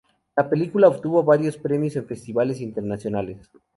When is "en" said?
1.95-2.07